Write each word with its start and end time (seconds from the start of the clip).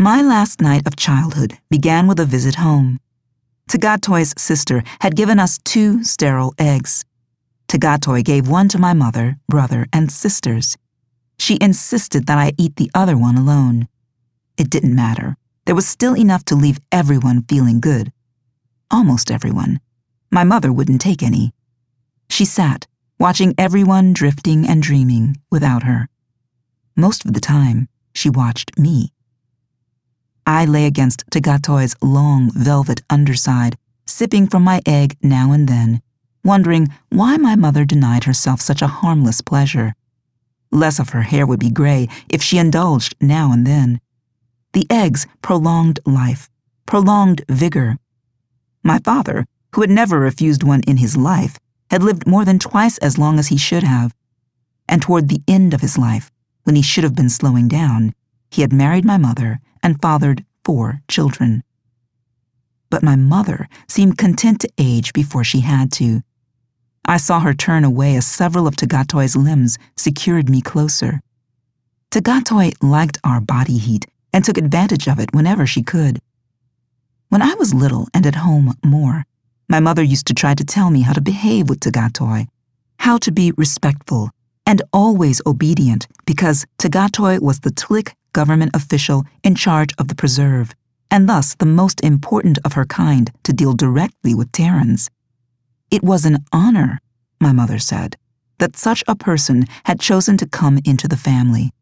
My 0.00 0.22
last 0.22 0.60
night 0.60 0.86
of 0.86 0.94
childhood 0.94 1.58
began 1.70 2.06
with 2.06 2.20
a 2.20 2.24
visit 2.24 2.54
home. 2.54 3.00
T'Gatoi's 3.68 4.32
sister 4.40 4.84
had 5.00 5.16
given 5.16 5.40
us 5.40 5.58
two 5.64 6.04
sterile 6.04 6.54
eggs. 6.56 7.04
T'Gatoi 7.66 8.22
gave 8.22 8.46
one 8.46 8.68
to 8.68 8.78
my 8.78 8.92
mother, 8.92 9.38
brother, 9.48 9.88
and 9.92 10.12
sisters. 10.12 10.76
She 11.36 11.58
insisted 11.60 12.26
that 12.26 12.38
I 12.38 12.52
eat 12.56 12.76
the 12.76 12.92
other 12.94 13.18
one 13.18 13.36
alone. 13.36 13.88
It 14.56 14.70
didn't 14.70 14.94
matter. 14.94 15.36
There 15.66 15.74
was 15.74 15.88
still 15.88 16.16
enough 16.16 16.44
to 16.44 16.54
leave 16.54 16.78
everyone 16.92 17.42
feeling 17.42 17.80
good. 17.80 18.12
Almost 18.92 19.32
everyone. 19.32 19.80
My 20.30 20.44
mother 20.44 20.72
wouldn't 20.72 21.00
take 21.00 21.24
any. 21.24 21.52
She 22.30 22.44
sat, 22.44 22.86
watching 23.18 23.52
everyone 23.58 24.12
drifting 24.12 24.64
and 24.64 24.80
dreaming 24.80 25.38
without 25.50 25.82
her. 25.82 26.08
Most 26.94 27.24
of 27.24 27.32
the 27.32 27.40
time, 27.40 27.88
she 28.14 28.30
watched 28.30 28.78
me. 28.78 29.10
I 30.48 30.64
lay 30.64 30.86
against 30.86 31.28
T'Gatoi's 31.30 31.94
long 32.00 32.50
velvet 32.54 33.02
underside, 33.10 33.76
sipping 34.06 34.46
from 34.46 34.62
my 34.62 34.80
egg 34.86 35.14
now 35.22 35.52
and 35.52 35.68
then, 35.68 36.00
wondering 36.42 36.88
why 37.10 37.36
my 37.36 37.54
mother 37.54 37.84
denied 37.84 38.24
herself 38.24 38.62
such 38.62 38.80
a 38.80 38.86
harmless 38.86 39.42
pleasure. 39.42 39.94
Less 40.72 40.98
of 40.98 41.10
her 41.10 41.20
hair 41.20 41.46
would 41.46 41.60
be 41.60 41.68
gray 41.68 42.08
if 42.30 42.42
she 42.42 42.56
indulged 42.56 43.14
now 43.20 43.52
and 43.52 43.66
then. 43.66 44.00
The 44.72 44.86
eggs 44.88 45.26
prolonged 45.42 46.00
life, 46.06 46.48
prolonged 46.86 47.44
vigor. 47.50 47.98
My 48.82 49.00
father, 49.00 49.44
who 49.74 49.82
had 49.82 49.90
never 49.90 50.18
refused 50.18 50.62
one 50.62 50.80
in 50.86 50.96
his 50.96 51.14
life, 51.14 51.58
had 51.90 52.02
lived 52.02 52.26
more 52.26 52.46
than 52.46 52.58
twice 52.58 52.96
as 52.98 53.18
long 53.18 53.38
as 53.38 53.48
he 53.48 53.58
should 53.58 53.82
have. 53.82 54.14
And 54.88 55.02
toward 55.02 55.28
the 55.28 55.42
end 55.46 55.74
of 55.74 55.82
his 55.82 55.98
life, 55.98 56.30
when 56.64 56.74
he 56.74 56.80
should 56.80 57.04
have 57.04 57.14
been 57.14 57.28
slowing 57.28 57.68
down, 57.68 58.14
he 58.50 58.62
had 58.62 58.72
married 58.72 59.04
my 59.04 59.16
mother 59.16 59.60
and 59.82 60.00
fathered 60.00 60.44
four 60.64 61.02
children. 61.08 61.62
But 62.90 63.02
my 63.02 63.16
mother 63.16 63.68
seemed 63.86 64.18
content 64.18 64.60
to 64.60 64.70
age 64.78 65.12
before 65.12 65.44
she 65.44 65.60
had 65.60 65.92
to. 65.92 66.22
I 67.04 67.16
saw 67.16 67.40
her 67.40 67.54
turn 67.54 67.84
away 67.84 68.16
as 68.16 68.26
several 68.26 68.66
of 68.66 68.76
T'Gatoi's 68.76 69.36
limbs 69.36 69.78
secured 69.96 70.48
me 70.48 70.60
closer. 70.60 71.20
T'Gatoi 72.10 72.72
liked 72.82 73.18
our 73.24 73.40
body 73.40 73.78
heat 73.78 74.06
and 74.32 74.44
took 74.44 74.58
advantage 74.58 75.08
of 75.08 75.18
it 75.18 75.34
whenever 75.34 75.66
she 75.66 75.82
could. 75.82 76.20
When 77.28 77.42
I 77.42 77.54
was 77.54 77.74
little 77.74 78.08
and 78.14 78.26
at 78.26 78.36
home 78.36 78.74
more, 78.84 79.24
my 79.68 79.80
mother 79.80 80.02
used 80.02 80.26
to 80.28 80.34
try 80.34 80.54
to 80.54 80.64
tell 80.64 80.90
me 80.90 81.02
how 81.02 81.12
to 81.12 81.20
behave 81.20 81.68
with 81.68 81.80
T'Gatoi, 81.80 82.46
how 82.98 83.18
to 83.18 83.30
be 83.30 83.52
respectful 83.56 84.30
and 84.68 84.82
always 84.92 85.40
obedient 85.46 86.06
because 86.26 86.66
T'Gatoi 86.78 87.40
was 87.40 87.60
the 87.60 87.70
Tlic 87.70 88.12
government 88.34 88.70
official 88.74 89.24
in 89.42 89.54
charge 89.54 89.94
of 89.98 90.08
the 90.08 90.14
preserve, 90.14 90.74
and 91.10 91.26
thus 91.26 91.54
the 91.54 91.64
most 91.64 92.02
important 92.02 92.58
of 92.66 92.74
her 92.74 92.84
kind 92.84 93.32
to 93.44 93.54
deal 93.54 93.72
directly 93.72 94.34
with 94.34 94.52
Terrans. 94.52 95.08
It 95.90 96.02
was 96.02 96.26
an 96.26 96.44
honor, 96.52 97.00
my 97.40 97.50
mother 97.50 97.78
said, 97.78 98.16
that 98.58 98.76
such 98.76 99.02
a 99.08 99.16
person 99.16 99.64
had 99.84 100.00
chosen 100.00 100.36
to 100.36 100.46
come 100.46 100.80
into 100.84 101.08
the 101.08 101.16
family. 101.16 101.72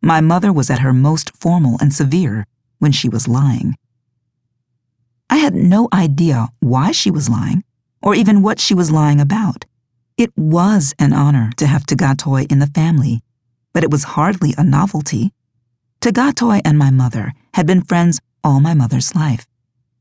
My 0.00 0.22
mother 0.22 0.50
was 0.50 0.70
at 0.70 0.78
her 0.78 0.94
most 0.94 1.36
formal 1.36 1.76
and 1.78 1.92
severe 1.92 2.46
when 2.78 2.92
she 2.92 3.10
was 3.10 3.28
lying. 3.28 3.76
I 5.28 5.36
had 5.36 5.54
no 5.54 5.88
idea 5.92 6.48
why 6.60 6.92
she 6.92 7.10
was 7.10 7.28
lying, 7.28 7.64
or 8.00 8.14
even 8.14 8.40
what 8.40 8.60
she 8.60 8.72
was 8.72 8.90
lying 8.90 9.20
about. 9.20 9.66
It 10.18 10.36
was 10.36 10.94
an 10.98 11.12
honor 11.12 11.52
to 11.58 11.66
have 11.68 11.86
T'Gatoi 11.86 12.50
in 12.50 12.58
the 12.58 12.66
family, 12.66 13.20
but 13.72 13.84
it 13.84 13.90
was 13.92 14.18
hardly 14.18 14.52
a 14.58 14.64
novelty. 14.64 15.32
T'Gatoi 16.00 16.60
and 16.64 16.76
my 16.76 16.90
mother 16.90 17.34
had 17.54 17.68
been 17.68 17.82
friends 17.82 18.18
all 18.42 18.58
my 18.58 18.74
mother's 18.74 19.14
life, 19.14 19.46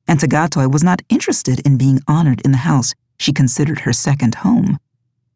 and 0.08 0.20
T'Gatoi 0.20 0.72
was 0.72 0.84
not 0.84 1.04
interested 1.10 1.60
in 1.60 1.78
being 1.78 2.00
honored 2.08 2.42
in 2.42 2.52
the 2.52 2.66
house 2.66 2.96
she 3.20 3.32
considered 3.32 3.82
her 3.82 3.94
second 3.94 4.34
home. 4.42 4.80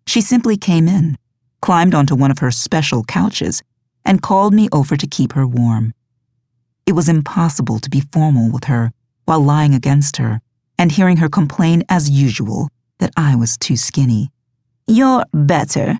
She 0.07 0.19
simply 0.19 0.57
came 0.57 0.87
in, 0.87 1.15
climbed 1.61 1.93
onto 1.93 2.15
one 2.15 2.31
of 2.31 2.39
her 2.39 2.49
special 2.49 3.03
couches, 3.03 3.61
and 4.03 4.23
called 4.23 4.51
me 4.51 4.67
over 4.71 4.97
to 4.97 5.05
keep 5.05 5.33
her 5.33 5.45
warm. 5.45 5.93
It 6.87 6.93
was 6.93 7.07
impossible 7.07 7.77
to 7.77 7.89
be 7.91 8.01
formal 8.11 8.51
with 8.51 8.63
her 8.63 8.93
while 9.25 9.41
lying 9.41 9.75
against 9.75 10.17
her 10.17 10.41
and 10.79 10.91
hearing 10.91 11.17
her 11.17 11.29
complain 11.29 11.83
as 11.87 12.09
usual 12.09 12.69
that 12.97 13.11
I 13.15 13.35
was 13.35 13.59
too 13.59 13.77
skinny. 13.77 14.31
You're 14.91 15.23
better, 15.33 15.99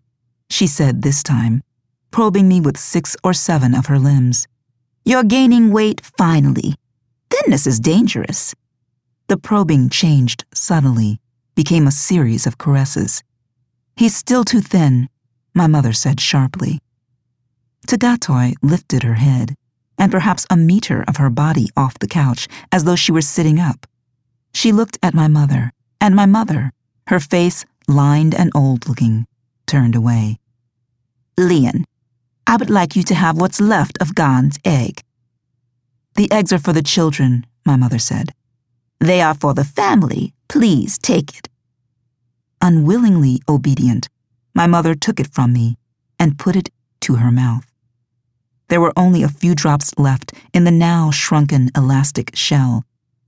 she 0.50 0.68
said 0.68 1.02
this 1.02 1.24
time, 1.24 1.64
probing 2.12 2.50
me 2.50 2.60
with 2.60 2.78
six 2.78 3.16
or 3.24 3.34
seven 3.34 3.74
of 3.74 3.86
her 3.86 3.98
limbs. 3.98 4.50
You're 5.06 5.24
gaining 5.24 5.72
weight 5.72 6.02
finally. 6.18 6.76
Thinness 7.30 7.66
is 7.66 7.80
dangerous. 7.80 8.54
The 9.30 9.38
probing 9.38 9.88
changed 9.88 10.44
subtly, 10.54 11.22
became 11.56 11.88
a 11.88 11.92
series 11.92 12.46
of 12.46 12.58
caresses. 12.58 13.24
He's 13.96 14.14
still 14.14 14.44
too 14.44 14.60
thin, 14.60 15.08
my 15.54 15.68
mother 15.68 15.94
said 15.94 16.20
sharply. 16.20 16.82
T'Gatoi 17.88 18.56
lifted 18.62 19.04
her 19.04 19.14
head, 19.14 19.56
and 19.98 20.12
perhaps 20.12 20.46
a 20.50 20.58
meter 20.58 21.06
of 21.08 21.16
her 21.16 21.30
body 21.30 21.70
off 21.78 21.98
the 22.00 22.10
couch, 22.10 22.50
as 22.74 22.84
though 22.84 22.98
she 22.98 23.14
were 23.14 23.22
sitting 23.22 23.58
up. 23.58 23.88
She 24.54 24.74
looked 24.74 25.00
at 25.02 25.14
my 25.14 25.30
mother, 25.30 25.72
and 26.02 26.14
my 26.14 26.26
mother, 26.26 26.74
her 27.08 27.22
face 27.22 27.64
lined 27.88 28.36
and 28.36 28.52
old 28.56 28.88
looking, 28.88 29.26
turned 29.66 29.96
away. 29.96 30.38
Lien, 31.38 31.86
I 32.46 32.56
would 32.58 32.70
like 32.70 32.96
you 32.96 33.04
to 33.04 33.16
have 33.16 33.40
what's 33.40 33.62
left 33.62 33.98
of 34.02 34.16
Gan's 34.16 34.60
egg. 34.66 35.04
The 36.16 36.32
eggs 36.32 36.52
are 36.52 36.60
for 36.60 36.74
the 36.74 36.84
children, 36.84 37.46
my 37.66 37.76
mother 37.76 38.00
said. 38.00 38.34
They 39.00 39.22
are 39.22 39.34
for 39.34 39.54
the 39.54 39.64
family. 39.64 40.34
Please 40.48 40.98
take 40.98 41.38
it. 41.38 41.50
Unwillingly 42.62 43.42
obedient, 43.48 44.10
my 44.54 44.68
mother 44.68 44.94
took 44.94 45.20
it 45.20 45.34
from 45.34 45.54
me 45.54 45.78
and 46.20 46.38
put 46.38 46.56
it 46.56 46.70
to 47.02 47.16
her 47.16 47.32
mouth. 47.32 47.66
There 48.68 48.82
were 48.82 48.94
only 48.96 49.24
a 49.24 49.30
few 49.30 49.56
drops 49.56 49.98
left 49.98 50.34
in 50.54 50.64
the 50.64 50.72
now 50.72 51.12
shrunken 51.12 51.72
elastic 51.76 52.36
shell, 52.36 52.84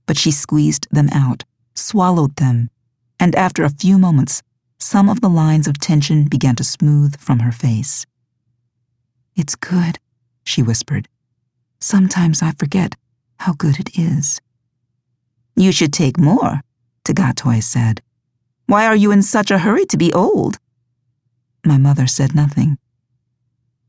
but 0.06 0.16
she 0.16 0.30
squeezed 0.30 0.86
them 0.90 1.08
out, 1.12 1.44
swallowed 1.74 2.36
them, 2.36 2.70
and 3.18 3.34
after 3.34 3.64
a 3.64 3.70
few 3.70 3.98
moments, 3.98 4.42
some 4.78 5.08
of 5.08 5.20
the 5.20 5.28
lines 5.28 5.66
of 5.66 5.78
tension 5.78 6.28
began 6.28 6.56
to 6.56 6.64
smooth 6.64 7.18
from 7.18 7.40
her 7.40 7.52
face. 7.52 8.06
It's 9.36 9.54
good, 9.54 9.98
she 10.44 10.62
whispered. 10.62 11.08
Sometimes 11.80 12.42
I 12.42 12.52
forget 12.52 12.94
how 13.40 13.52
good 13.54 13.78
it 13.80 13.98
is. 13.98 14.40
You 15.56 15.72
should 15.72 15.92
take 15.92 16.18
more, 16.18 16.60
T'Gatoi 17.04 17.62
said. 17.62 18.02
Why 18.66 18.86
are 18.86 18.96
you 18.96 19.10
in 19.10 19.22
such 19.22 19.50
a 19.50 19.58
hurry 19.58 19.86
to 19.86 19.96
be 19.96 20.12
old? 20.12 20.58
My 21.64 21.78
mother 21.78 22.06
said 22.06 22.34
nothing. 22.34 22.78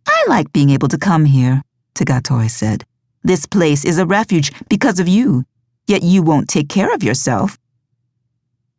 I 0.08 0.24
like 0.28 0.54
being 0.54 0.70
able 0.70 0.88
to 0.90 0.98
come 0.98 1.26
here, 1.26 1.62
T'Gatoi 1.94 2.50
said. 2.50 2.86
This 3.24 3.46
place 3.46 3.86
is 3.86 3.98
a 3.98 4.06
refuge 4.06 4.52
because 4.70 5.00
of 5.00 5.08
you, 5.08 5.46
yet 5.88 6.04
you 6.04 6.22
won't 6.22 6.50
take 6.50 6.70
care 6.70 6.94
of 6.94 7.04
yourself. 7.04 7.58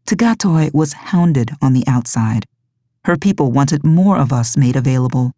T'Gatoi 0.06 0.72
was 0.72 0.92
hounded 0.92 1.50
on 1.60 1.72
the 1.72 1.84
outside. 1.88 2.46
Her 3.06 3.16
people 3.16 3.50
wanted 3.50 3.82
more 3.82 4.16
of 4.16 4.32
us 4.32 4.56
made 4.56 4.76
available. 4.76 5.32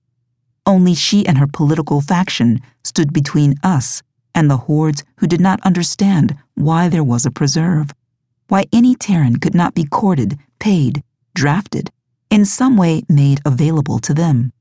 Only 0.66 0.94
she 0.94 1.26
and 1.26 1.38
her 1.38 1.46
political 1.46 2.02
faction 2.02 2.60
stood 2.84 3.10
between 3.14 3.54
us 3.62 4.02
and 4.34 4.50
the 4.50 4.68
hordes 4.68 5.02
who 5.20 5.26
did 5.26 5.40
not 5.40 5.58
understand 5.62 6.36
why 6.54 6.88
there 6.88 7.02
was 7.02 7.24
a 7.24 7.30
preserve, 7.30 7.94
why 8.48 8.64
any 8.70 8.94
Terran 8.94 9.36
could 9.36 9.54
not 9.54 9.74
be 9.74 9.84
courted, 9.84 10.38
paid, 10.58 11.02
drafted, 11.34 11.90
in 12.28 12.44
some 12.44 12.76
way 12.76 13.02
made 13.08 13.40
available 13.46 13.98
to 14.00 14.12
them. 14.12 14.52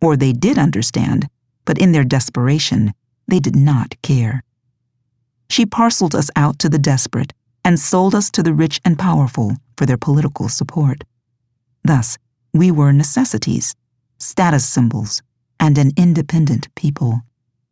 Or 0.00 0.16
they 0.16 0.32
did 0.32 0.58
understand, 0.58 1.28
but 1.64 1.78
in 1.78 1.92
their 1.92 2.02
desperation, 2.02 2.92
they 3.28 3.38
did 3.38 3.54
not 3.54 3.94
care. 4.02 4.42
She 5.48 5.64
parceled 5.64 6.16
us 6.16 6.28
out 6.34 6.58
to 6.58 6.68
the 6.68 6.78
desperate 6.78 7.32
and 7.64 7.78
sold 7.78 8.14
us 8.14 8.30
to 8.30 8.42
the 8.42 8.52
rich 8.52 8.80
and 8.84 8.98
powerful 8.98 9.56
for 9.76 9.86
their 9.86 9.96
political 9.96 10.48
support. 10.48 11.04
Thus, 11.84 12.18
we 12.52 12.70
were 12.70 12.92
necessities, 12.92 13.74
status 14.18 14.64
symbols, 14.64 15.22
and 15.58 15.78
an 15.78 15.92
independent 15.96 16.74
people. 16.74 17.22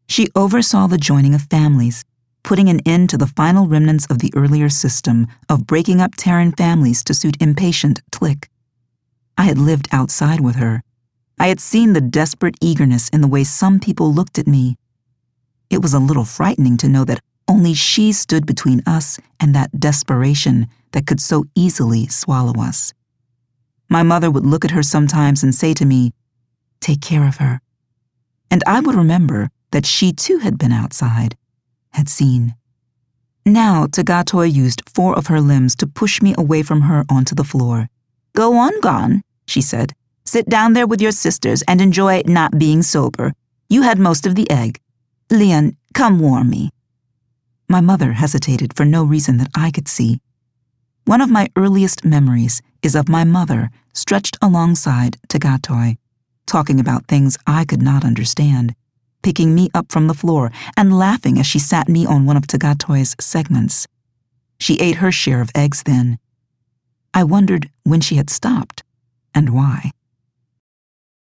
She 0.09 0.29
oversaw 0.35 0.87
the 0.87 0.99
joining 0.99 1.35
of 1.35 1.43
families, 1.43 2.05
putting 2.43 2.69
an 2.69 2.81
end 2.87 3.11
to 3.11 3.19
the 3.19 3.27
final 3.27 3.67
remnants 3.67 4.07
of 4.07 4.19
the 4.19 4.33
earlier 4.35 4.69
system 4.69 5.27
of 5.49 5.67
breaking 5.67 6.01
up 6.01 6.15
Terran 6.17 6.53
families 6.53 7.05
to 7.05 7.15
suit 7.15 7.37
impatient 7.41 8.01
Tlic. 8.11 8.47
I 9.37 9.45
had 9.45 9.59
lived 9.59 9.89
outside 9.93 10.41
with 10.41 10.57
her, 10.57 10.83
I 11.41 11.47
had 11.47 11.59
seen 11.59 11.95
the 11.95 12.03
desperate 12.03 12.57
eagerness 12.61 13.09
in 13.09 13.23
the 13.23 13.27
way 13.27 13.45
some 13.45 13.81
people 13.81 14.13
looked 14.13 14.39
at 14.39 14.47
me. 14.47 14.77
It 15.71 15.81
was 15.81 15.95
a 15.95 15.99
little 15.99 16.27
frightening 16.27 16.77
to 16.77 16.89
know 16.89 17.03
that 17.07 17.23
only 17.51 17.75
she 17.75 18.13
stood 18.13 18.47
between 18.47 18.81
us 18.87 19.19
and 19.41 19.55
that 19.55 19.79
desperation 19.79 20.69
that 20.93 21.07
could 21.07 21.21
so 21.21 21.45
easily 21.57 22.07
swallow 22.07 22.63
us. 22.63 22.95
My 23.89 24.05
mother 24.05 24.31
would 24.31 24.47
look 24.47 24.65
at 24.65 24.71
her 24.71 24.85
sometimes 24.85 25.43
and 25.43 25.53
say 25.53 25.75
to 25.75 25.85
me, 25.85 26.13
Take 26.81 27.01
care 27.03 27.27
of 27.27 27.37
her. 27.39 27.61
And 28.51 28.63
I 28.67 28.79
would 28.81 28.95
remember 28.95 29.51
that 29.73 29.85
she 29.85 30.13
too 30.13 30.39
had 30.39 30.59
been 30.59 30.73
outside, 30.73 31.37
had 31.91 32.09
seen. 32.09 32.55
Now 33.45 33.87
T'Gatoi 33.87 34.53
used 34.53 34.89
four 34.89 35.17
of 35.19 35.27
her 35.27 35.41
limbs 35.41 35.75
to 35.77 35.87
push 35.89 36.23
me 36.23 36.35
away 36.39 36.63
from 36.63 36.83
her 36.83 37.05
onto 37.11 37.35
the 37.35 37.45
floor. 37.45 37.89
Go 38.33 38.57
on, 38.57 38.81
Gan, 38.81 39.23
she 39.47 39.61
said. 39.61 39.93
Sit 40.25 40.49
down 40.49 40.75
there 40.75 40.87
with 40.87 41.01
your 41.01 41.13
sisters 41.13 41.63
and 41.67 41.81
enjoy 41.81 42.23
not 42.27 42.59
being 42.59 42.83
sober. 42.83 43.33
You 43.69 43.83
had 43.83 43.99
most 43.99 44.25
of 44.25 44.37
the 44.37 44.49
egg. 44.51 44.81
Lien, 45.31 45.77
come 45.95 46.21
warm 46.21 46.49
me. 46.49 46.71
My 47.71 47.81
mother 47.81 48.15
hesitated 48.15 48.75
for 48.75 48.85
no 48.85 49.05
reason 49.05 49.37
that 49.37 49.53
I 49.55 49.71
could 49.71 49.87
see. 49.87 50.21
One 51.05 51.21
of 51.21 51.31
my 51.31 51.49
earliest 51.55 52.05
memories 52.05 52.61
is 52.83 52.97
of 52.97 53.09
my 53.09 53.23
mother 53.23 53.71
stretched 53.95 54.37
alongside 54.43 55.19
T'Gatoi, 55.29 55.97
talking 56.47 56.81
about 56.81 57.07
things 57.07 57.39
I 57.47 57.65
could 57.65 57.81
not 57.81 58.05
understand, 58.05 58.75
picking 59.23 59.55
me 59.55 59.71
up 59.73 59.93
from 59.93 60.09
the 60.09 60.15
floor 60.15 60.51
and 60.77 60.99
laughing 60.99 61.39
as 61.39 61.47
she 61.47 61.61
sat 61.61 61.89
me 61.89 62.05
on 62.05 62.27
one 62.27 62.37
of 62.37 62.49
T'Gatoi's 62.49 63.15
segments. 63.21 63.87
She 64.59 64.81
ate 64.81 64.97
her 64.97 65.13
share 65.13 65.41
of 65.41 65.53
eggs 65.55 65.85
then. 65.85 66.19
I 67.15 67.23
wondered 67.23 67.71
when 67.85 68.01
she 68.01 68.17
had 68.17 68.31
stopped 68.31 68.83
and 69.33 69.51
why. 69.51 69.93